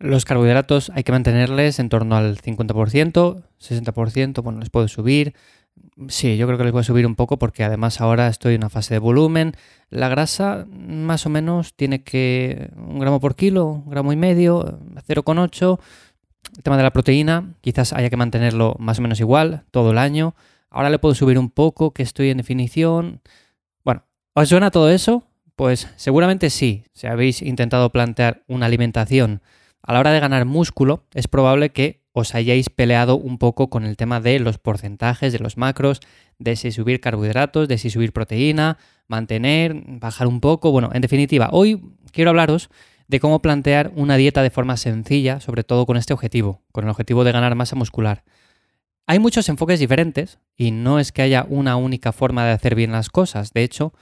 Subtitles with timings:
[0.00, 5.34] Los carbohidratos hay que mantenerles en torno al 50%, 60%, bueno, les puedo subir.
[6.08, 8.62] Sí, yo creo que les voy a subir un poco porque además ahora estoy en
[8.62, 9.52] una fase de volumen.
[9.90, 14.80] La grasa más o menos tiene que un gramo por kilo, un gramo y medio,
[15.06, 15.78] 0,8.
[16.56, 19.98] El tema de la proteína quizás haya que mantenerlo más o menos igual todo el
[19.98, 20.34] año.
[20.70, 23.20] Ahora le puedo subir un poco, que estoy en definición.
[23.84, 25.24] Bueno, ¿os suena todo eso?
[25.56, 26.84] Pues seguramente sí.
[26.94, 29.42] Si habéis intentado plantear una alimentación
[29.82, 33.84] a la hora de ganar músculo, es probable que os hayáis peleado un poco con
[33.84, 36.00] el tema de los porcentajes, de los macros,
[36.38, 40.72] de si subir carbohidratos, de si subir proteína, mantener, bajar un poco.
[40.72, 41.82] Bueno, en definitiva, hoy
[42.12, 42.70] quiero hablaros
[43.08, 46.90] de cómo plantear una dieta de forma sencilla, sobre todo con este objetivo, con el
[46.90, 48.24] objetivo de ganar masa muscular.
[49.06, 52.92] Hay muchos enfoques diferentes y no es que haya una única forma de hacer bien
[52.92, 53.52] las cosas.
[53.52, 53.92] De hecho,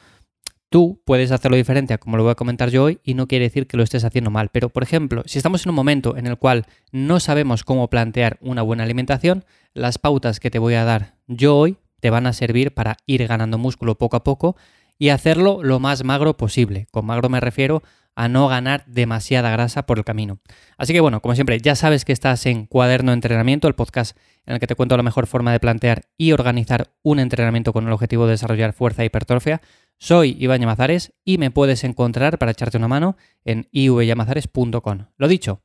[0.71, 3.47] Tú puedes hacerlo diferente a como lo voy a comentar yo hoy y no quiere
[3.47, 4.51] decir que lo estés haciendo mal.
[4.51, 8.37] Pero, por ejemplo, si estamos en un momento en el cual no sabemos cómo plantear
[8.43, 12.33] una buena alimentación, las pautas que te voy a dar yo hoy te van a
[12.33, 14.57] servir para ir ganando músculo poco a poco
[14.99, 16.87] y hacerlo lo más magro posible.
[16.91, 17.83] Con magro me refiero
[18.15, 20.41] a no ganar demasiada grasa por el camino.
[20.77, 24.19] Así que bueno, como siempre, ya sabes que estás en Cuaderno de Entrenamiento, el podcast
[24.45, 27.87] en el que te cuento la mejor forma de plantear y organizar un entrenamiento con
[27.87, 29.61] el objetivo de desarrollar fuerza y hipertrofia.
[29.99, 35.07] Soy Iván Llamazares y me puedes encontrar para echarte una mano en ivyamazares.com.
[35.17, 35.61] Lo dicho,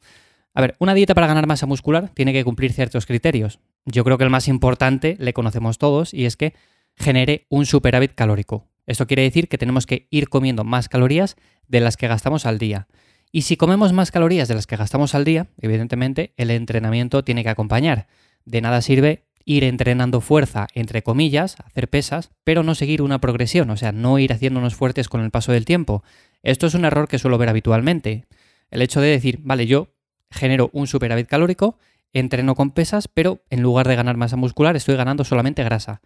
[0.56, 3.60] a ver, una dieta para ganar masa muscular tiene que cumplir ciertos criterios.
[3.86, 6.54] Yo creo que el más importante le conocemos todos y es que
[6.96, 8.68] genere un superávit calórico.
[8.88, 11.36] Esto quiere decir que tenemos que ir comiendo más calorías
[11.68, 12.88] de las que gastamos al día.
[13.32, 17.44] Y si comemos más calorías de las que gastamos al día, evidentemente el entrenamiento tiene
[17.44, 18.08] que acompañar.
[18.46, 23.70] De nada sirve ir entrenando fuerza, entre comillas, hacer pesas, pero no seguir una progresión,
[23.70, 26.04] o sea, no ir haciéndonos fuertes con el paso del tiempo.
[26.42, 28.26] Esto es un error que suelo ver habitualmente.
[28.72, 29.90] El hecho de decir, vale, yo
[30.32, 31.78] genero un superávit calórico,
[32.12, 36.02] entreno con pesas, pero en lugar de ganar masa muscular estoy ganando solamente grasa.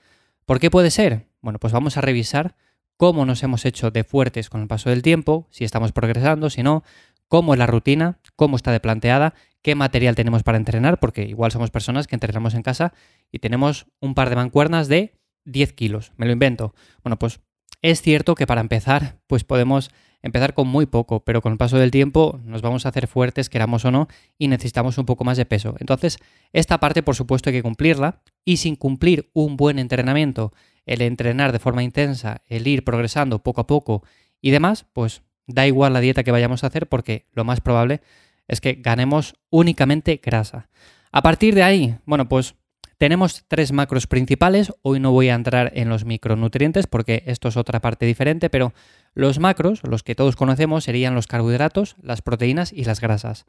[0.45, 1.27] ¿Por qué puede ser?
[1.41, 2.55] Bueno, pues vamos a revisar
[2.97, 6.63] cómo nos hemos hecho de fuertes con el paso del tiempo, si estamos progresando, si
[6.63, 6.83] no,
[7.27, 11.51] cómo es la rutina, cómo está de planteada, qué material tenemos para entrenar, porque igual
[11.51, 12.93] somos personas que entrenamos en casa
[13.31, 15.13] y tenemos un par de mancuernas de
[15.45, 16.73] 10 kilos, me lo invento.
[17.03, 17.39] Bueno, pues
[17.81, 19.91] es cierto que para empezar, pues podemos
[20.21, 23.49] empezar con muy poco, pero con el paso del tiempo nos vamos a hacer fuertes,
[23.49, 24.07] queramos o no,
[24.37, 25.75] y necesitamos un poco más de peso.
[25.79, 26.17] Entonces,
[26.53, 30.53] esta parte, por supuesto, hay que cumplirla, y sin cumplir un buen entrenamiento,
[30.85, 34.03] el entrenar de forma intensa, el ir progresando poco a poco
[34.41, 38.01] y demás, pues Da igual la dieta que vayamos a hacer porque lo más probable
[38.47, 40.69] es que ganemos únicamente grasa.
[41.11, 42.55] A partir de ahí, bueno, pues
[42.97, 44.73] tenemos tres macros principales.
[44.81, 48.73] Hoy no voy a entrar en los micronutrientes porque esto es otra parte diferente, pero
[49.13, 53.45] los macros, los que todos conocemos, serían los carbohidratos, las proteínas y las grasas.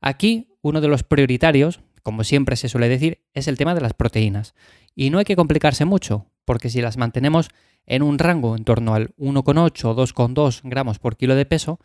[0.00, 3.94] Aquí, uno de los prioritarios, como siempre se suele decir, es el tema de las
[3.94, 4.54] proteínas.
[4.94, 7.48] Y no hay que complicarse mucho, porque si las mantenemos
[7.86, 11.80] en un rango en torno al 1,8 o 2,2 gramos por kilo de peso,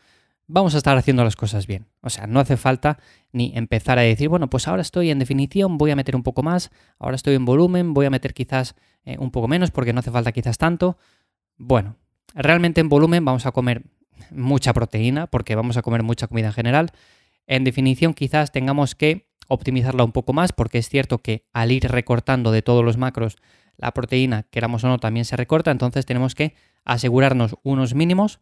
[0.47, 1.87] vamos a estar haciendo las cosas bien.
[2.01, 2.99] O sea, no hace falta
[3.31, 6.43] ni empezar a decir, bueno, pues ahora estoy en definición, voy a meter un poco
[6.43, 9.99] más, ahora estoy en volumen, voy a meter quizás eh, un poco menos porque no
[9.99, 10.97] hace falta quizás tanto.
[11.57, 11.97] Bueno,
[12.33, 13.83] realmente en volumen vamos a comer
[14.31, 16.91] mucha proteína porque vamos a comer mucha comida en general.
[17.47, 21.87] En definición quizás tengamos que optimizarla un poco más porque es cierto que al ir
[21.89, 23.37] recortando de todos los macros
[23.77, 26.55] la proteína, queramos o no, también se recorta, entonces tenemos que
[26.85, 28.39] asegurarnos unos mínimos,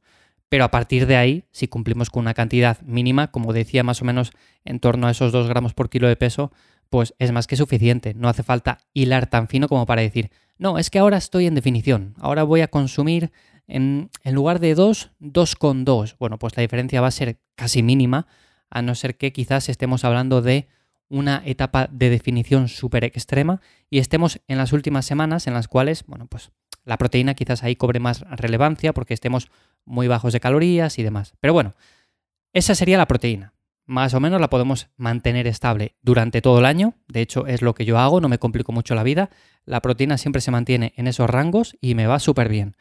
[0.53, 4.05] pero a partir de ahí, si cumplimos con una cantidad mínima, como decía más o
[4.05, 4.33] menos
[4.65, 6.51] en torno a esos 2 gramos por kilo de peso,
[6.91, 8.13] pues es más que suficiente.
[8.13, 11.55] No hace falta hilar tan fino como para decir, no, es que ahora estoy en
[11.55, 13.31] definición, ahora voy a consumir
[13.65, 16.17] en, en lugar de 2, 2,2.
[16.19, 18.27] Bueno, pues la diferencia va a ser casi mínima,
[18.69, 20.67] a no ser que quizás estemos hablando de
[21.09, 23.59] una etapa de definición súper extrema
[23.89, 26.51] y estemos en las últimas semanas en las cuales, bueno, pues
[26.85, 29.49] la proteína quizás ahí cobre más relevancia porque estemos
[29.85, 31.33] muy bajos de calorías y demás.
[31.39, 31.73] Pero bueno,
[32.53, 33.53] esa sería la proteína.
[33.85, 36.93] Más o menos la podemos mantener estable durante todo el año.
[37.07, 39.29] De hecho, es lo que yo hago, no me complico mucho la vida.
[39.65, 42.75] La proteína siempre se mantiene en esos rangos y me va súper bien.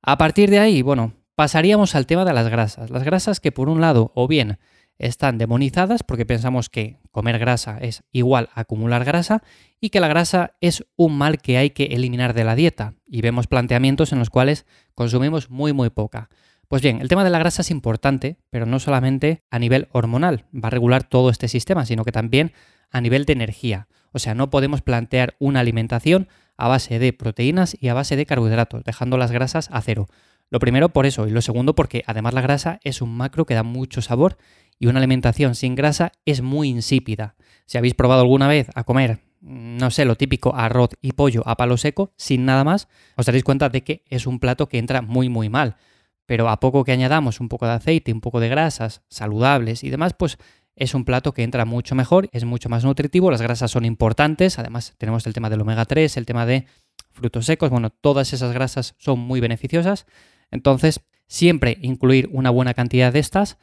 [0.00, 2.90] A partir de ahí, bueno, pasaríamos al tema de las grasas.
[2.90, 4.58] Las grasas que por un lado, o bien
[4.98, 9.42] están demonizadas porque pensamos que comer grasa es igual a acumular grasa
[9.80, 12.94] y que la grasa es un mal que hay que eliminar de la dieta.
[13.06, 16.28] Y vemos planteamientos en los cuales consumimos muy muy poca.
[16.68, 20.44] Pues bien, el tema de la grasa es importante, pero no solamente a nivel hormonal,
[20.54, 22.52] va a regular todo este sistema, sino que también
[22.90, 23.88] a nivel de energía.
[24.12, 26.28] O sea, no podemos plantear una alimentación
[26.58, 30.08] a base de proteínas y a base de carbohidratos, dejando las grasas a cero.
[30.50, 33.54] Lo primero por eso y lo segundo porque además la grasa es un macro que
[33.54, 34.38] da mucho sabor
[34.78, 37.36] y una alimentación sin grasa es muy insípida.
[37.66, 41.56] Si habéis probado alguna vez a comer, no sé, lo típico, arroz y pollo a
[41.56, 45.02] palo seco, sin nada más, os daréis cuenta de que es un plato que entra
[45.02, 45.76] muy muy mal.
[46.26, 49.90] Pero a poco que añadamos un poco de aceite, un poco de grasas saludables y
[49.90, 50.38] demás, pues
[50.76, 54.58] es un plato que entra mucho mejor, es mucho más nutritivo, las grasas son importantes,
[54.58, 56.66] además tenemos el tema del omega 3, el tema de
[57.10, 60.06] frutos secos, bueno, todas esas grasas son muy beneficiosas,
[60.50, 63.58] entonces siempre incluir una buena cantidad de estas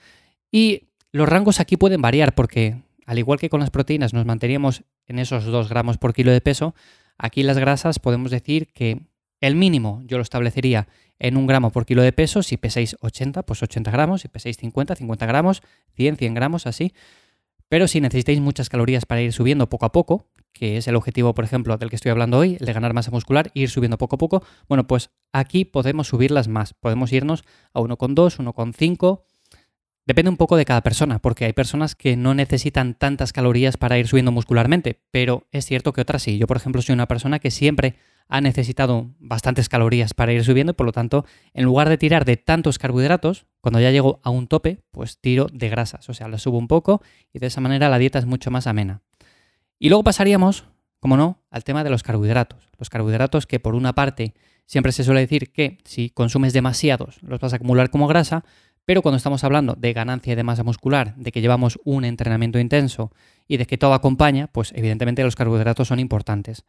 [0.51, 4.83] y los rangos aquí pueden variar porque al igual que con las proteínas nos manteníamos
[5.07, 6.75] en esos 2 gramos por kilo de peso,
[7.17, 9.07] aquí las grasas podemos decir que
[9.41, 10.87] el mínimo yo lo establecería
[11.19, 12.43] en un gramo por kilo de peso.
[12.43, 14.21] Si pesáis 80, pues 80 gramos.
[14.21, 15.61] Si pesáis 50, 50 gramos.
[15.95, 16.93] 100, 100 gramos, así.
[17.69, 21.33] Pero si necesitáis muchas calorías para ir subiendo poco a poco, que es el objetivo,
[21.33, 24.15] por ejemplo, del que estoy hablando hoy, el de ganar masa muscular, ir subiendo poco
[24.15, 26.73] a poco, bueno, pues aquí podemos subirlas más.
[26.73, 29.21] Podemos irnos a 1,2, 1,5.
[30.05, 33.97] Depende un poco de cada persona, porque hay personas que no necesitan tantas calorías para
[33.97, 36.37] ir subiendo muscularmente, pero es cierto que otras sí.
[36.37, 37.95] Yo, por ejemplo, soy una persona que siempre
[38.27, 42.23] ha necesitado bastantes calorías para ir subiendo y por lo tanto, en lugar de tirar
[42.23, 46.27] de tantos carbohidratos, cuando ya llego a un tope, pues tiro de grasas, o sea,
[46.27, 47.01] lo subo un poco
[47.33, 49.01] y de esa manera la dieta es mucho más amena.
[49.79, 50.65] Y luego pasaríamos,
[50.99, 52.69] como no, al tema de los carbohidratos.
[52.77, 54.33] Los carbohidratos que por una parte
[54.65, 58.43] siempre se suele decir que si consumes demasiados los vas a acumular como grasa,
[58.85, 63.11] pero cuando estamos hablando de ganancia de masa muscular, de que llevamos un entrenamiento intenso
[63.47, 66.63] y de que todo acompaña, pues evidentemente los carbohidratos son importantes.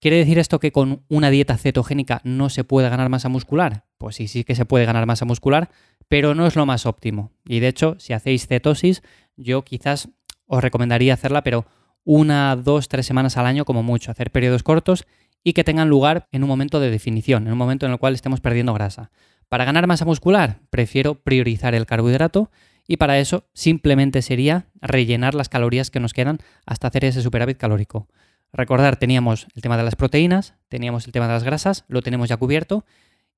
[0.00, 3.84] ¿Quiere decir esto que con una dieta cetogénica no se puede ganar masa muscular?
[3.98, 5.70] Pues sí, sí que se puede ganar masa muscular,
[6.06, 7.32] pero no es lo más óptimo.
[7.44, 9.02] Y de hecho, si hacéis cetosis,
[9.36, 10.08] yo quizás
[10.46, 11.66] os recomendaría hacerla, pero
[12.04, 15.04] una, dos, tres semanas al año como mucho, hacer periodos cortos
[15.42, 18.14] y que tengan lugar en un momento de definición, en un momento en el cual
[18.14, 19.10] estemos perdiendo grasa.
[19.48, 22.50] Para ganar masa muscular, prefiero priorizar el carbohidrato
[22.86, 27.58] y para eso simplemente sería rellenar las calorías que nos quedan hasta hacer ese superávit
[27.58, 28.08] calórico.
[28.52, 32.28] Recordar, teníamos el tema de las proteínas, teníamos el tema de las grasas, lo tenemos
[32.28, 32.84] ya cubierto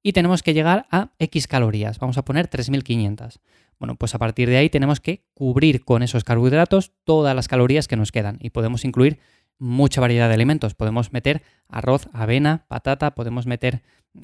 [0.03, 1.99] y tenemos que llegar a X calorías.
[1.99, 3.41] Vamos a poner 3500.
[3.79, 7.89] Bueno, pues a partir de ahí tenemos que cubrir con esos carbohidratos todas las calorías
[7.89, 9.19] que nos quedan y podemos incluir
[9.59, 10.75] mucha variedad de alimentos.
[10.75, 13.83] Podemos meter arroz, avena, patata, podemos meter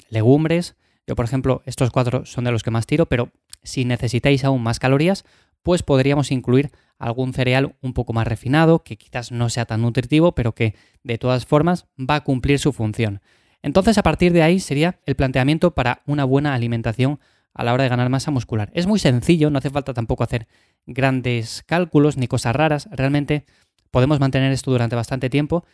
[0.09, 0.75] legumbres.
[1.07, 3.31] Yo, por ejemplo, estos cuatro son de los que más tiro, pero
[3.63, 5.23] si necesitáis aún más calorías,
[5.63, 10.33] pues podríamos incluir algún cereal un poco más refinado, que quizás no sea tan nutritivo,
[10.33, 13.21] pero que de todas formas va a cumplir su función.
[13.61, 17.19] Entonces, a partir de ahí sería el planteamiento para una buena alimentación
[17.53, 18.69] a la hora de ganar masa muscular.
[18.73, 20.47] Es muy sencillo, no hace falta tampoco hacer
[20.85, 23.45] grandes cálculos ni cosas raras, realmente
[23.91, 25.65] podemos mantener esto durante bastante tiempo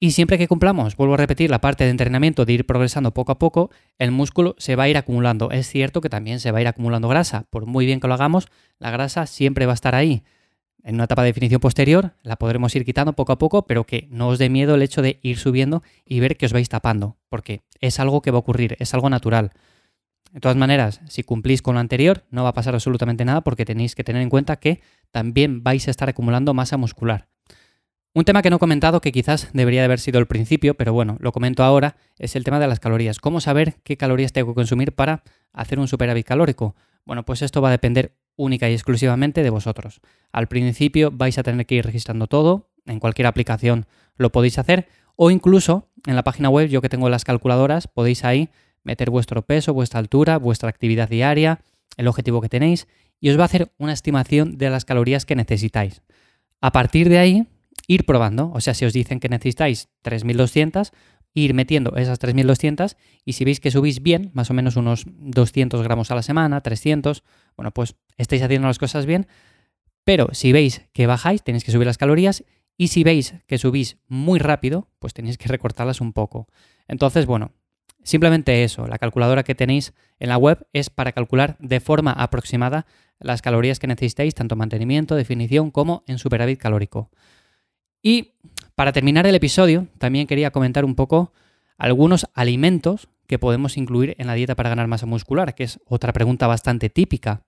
[0.00, 3.32] y siempre que cumplamos, vuelvo a repetir, la parte de entrenamiento de ir progresando poco
[3.32, 5.50] a poco, el músculo se va a ir acumulando.
[5.50, 7.46] Es cierto que también se va a ir acumulando grasa.
[7.50, 8.48] Por muy bien que lo hagamos,
[8.78, 10.22] la grasa siempre va a estar ahí.
[10.82, 14.06] En una etapa de definición posterior la podremos ir quitando poco a poco, pero que
[14.10, 17.16] no os dé miedo el hecho de ir subiendo y ver que os vais tapando,
[17.30, 19.52] porque es algo que va a ocurrir, es algo natural.
[20.32, 23.64] De todas maneras, si cumplís con lo anterior, no va a pasar absolutamente nada porque
[23.64, 24.82] tenéis que tener en cuenta que
[25.12, 27.28] también vais a estar acumulando masa muscular.
[28.16, 30.92] Un tema que no he comentado, que quizás debería de haber sido el principio, pero
[30.92, 33.18] bueno, lo comento ahora, es el tema de las calorías.
[33.18, 36.76] ¿Cómo saber qué calorías tengo que consumir para hacer un superávit calórico?
[37.04, 40.00] Bueno, pues esto va a depender única y exclusivamente de vosotros.
[40.30, 44.86] Al principio vais a tener que ir registrando todo, en cualquier aplicación lo podéis hacer,
[45.16, 48.48] o incluso en la página web, yo que tengo las calculadoras, podéis ahí
[48.84, 51.62] meter vuestro peso, vuestra altura, vuestra actividad diaria,
[51.96, 52.86] el objetivo que tenéis,
[53.18, 56.02] y os va a hacer una estimación de las calorías que necesitáis.
[56.60, 57.48] A partir de ahí,
[57.86, 58.50] ir probando.
[58.52, 60.92] O sea, si os dicen que necesitáis 3200,
[61.34, 65.82] ir metiendo esas 3200 y si veis que subís bien, más o menos unos 200
[65.82, 67.24] gramos a la semana, 300,
[67.56, 69.26] bueno, pues estáis haciendo las cosas bien.
[70.04, 72.44] Pero si veis que bajáis, tenéis que subir las calorías
[72.76, 76.46] y si veis que subís muy rápido, pues tenéis que recortarlas un poco.
[76.88, 77.52] Entonces, bueno,
[78.02, 82.86] simplemente eso, la calculadora que tenéis en la web es para calcular de forma aproximada
[83.18, 87.10] las calorías que necesitáis, tanto en mantenimiento, definición como en superávit calórico.
[88.04, 88.34] Y
[88.74, 91.32] para terminar el episodio, también quería comentar un poco
[91.78, 96.12] algunos alimentos que podemos incluir en la dieta para ganar masa muscular, que es otra
[96.12, 97.46] pregunta bastante típica.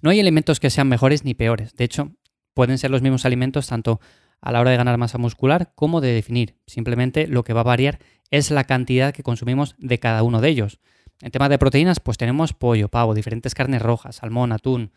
[0.00, 1.74] No hay alimentos que sean mejores ni peores.
[1.74, 2.12] De hecho,
[2.54, 4.00] pueden ser los mismos alimentos tanto
[4.40, 6.54] a la hora de ganar masa muscular como de definir.
[6.68, 7.98] Simplemente lo que va a variar
[8.30, 10.78] es la cantidad que consumimos de cada uno de ellos.
[11.22, 14.92] En tema de proteínas, pues tenemos pollo, pavo, diferentes carnes rojas, salmón, atún,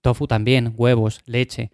[0.00, 1.70] tofu también, huevos, leche.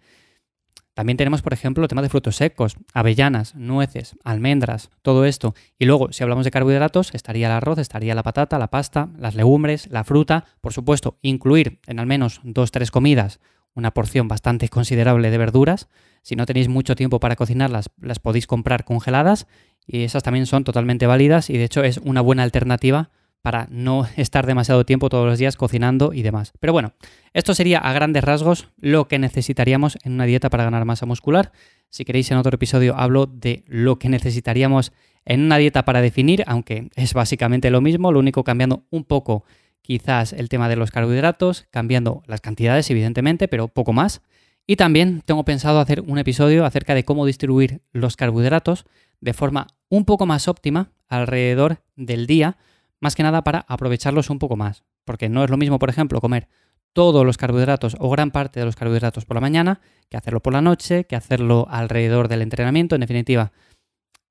[0.97, 5.53] También tenemos, por ejemplo, el tema de frutos secos, avellanas, nueces, almendras, todo esto.
[5.77, 9.35] Y luego, si hablamos de carbohidratos, estaría el arroz, estaría la patata, la pasta, las
[9.35, 10.45] legumbres, la fruta.
[10.59, 13.39] Por supuesto, incluir en al menos dos, tres comidas
[13.75, 15.87] una porción bastante considerable de verduras.
[16.23, 19.45] Si no tenéis mucho tiempo para cocinarlas, las podéis comprar congeladas
[19.85, 24.07] y esas también son totalmente válidas y de hecho es una buena alternativa para no
[24.17, 26.53] estar demasiado tiempo todos los días cocinando y demás.
[26.59, 26.93] Pero bueno,
[27.33, 31.51] esto sería a grandes rasgos lo que necesitaríamos en una dieta para ganar masa muscular.
[31.89, 34.91] Si queréis en otro episodio hablo de lo que necesitaríamos
[35.25, 39.43] en una dieta para definir, aunque es básicamente lo mismo, lo único cambiando un poco
[39.81, 44.21] quizás el tema de los carbohidratos, cambiando las cantidades evidentemente, pero poco más.
[44.65, 48.85] Y también tengo pensado hacer un episodio acerca de cómo distribuir los carbohidratos
[49.21, 52.57] de forma un poco más óptima alrededor del día,
[52.99, 54.83] más que nada para aprovecharlos un poco más.
[55.05, 56.47] Porque no es lo mismo, por ejemplo, comer
[56.93, 60.53] todos los carbohidratos o gran parte de los carbohidratos por la mañana que hacerlo por
[60.53, 62.95] la noche, que hacerlo alrededor del entrenamiento.
[62.95, 63.51] En definitiva,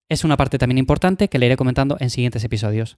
[0.08, 2.96] es una parte también importante que le iré comentando en siguientes episodios.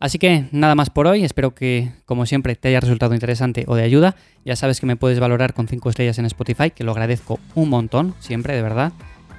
[0.00, 3.74] Así que nada más por hoy, espero que como siempre te haya resultado interesante o
[3.74, 4.14] de ayuda.
[4.44, 7.70] Ya sabes que me puedes valorar con 5 estrellas en Spotify, que lo agradezco un
[7.70, 8.92] montón, siempre, de verdad.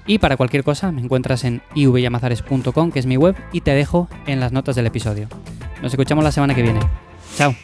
[0.06, 4.10] Y para cualquier cosa me encuentras en ivyamazares.com, que es mi web, y te dejo
[4.28, 5.30] en las notas del episodio.
[5.82, 6.80] Nos escuchamos la semana que viene.
[7.36, 7.56] Chao.